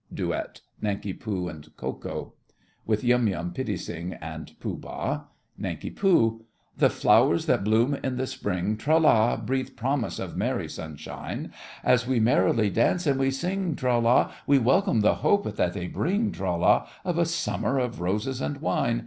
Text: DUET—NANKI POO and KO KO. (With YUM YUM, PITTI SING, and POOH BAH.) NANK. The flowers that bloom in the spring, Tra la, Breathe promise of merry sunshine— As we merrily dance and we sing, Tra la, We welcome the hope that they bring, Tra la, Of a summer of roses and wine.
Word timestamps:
DUET—NANKI 0.11 1.13
POO 1.19 1.47
and 1.47 1.77
KO 1.77 1.93
KO. 1.93 2.33
(With 2.87 3.03
YUM 3.03 3.27
YUM, 3.27 3.53
PITTI 3.53 3.77
SING, 3.77 4.13
and 4.13 4.59
POOH 4.59 4.77
BAH.) 4.77 5.25
NANK. 5.59 5.81
The 6.75 6.89
flowers 6.89 7.45
that 7.45 7.63
bloom 7.63 7.93
in 8.03 8.17
the 8.17 8.25
spring, 8.25 8.77
Tra 8.77 8.97
la, 8.97 9.37
Breathe 9.37 9.75
promise 9.75 10.17
of 10.17 10.35
merry 10.35 10.67
sunshine— 10.67 11.53
As 11.83 12.07
we 12.07 12.19
merrily 12.19 12.71
dance 12.71 13.05
and 13.05 13.19
we 13.19 13.29
sing, 13.29 13.75
Tra 13.75 13.99
la, 13.99 14.33
We 14.47 14.57
welcome 14.57 15.01
the 15.01 15.13
hope 15.21 15.55
that 15.55 15.73
they 15.73 15.85
bring, 15.85 16.31
Tra 16.31 16.55
la, 16.57 16.89
Of 17.05 17.19
a 17.19 17.25
summer 17.27 17.77
of 17.77 18.01
roses 18.01 18.41
and 18.41 18.57
wine. 18.59 18.99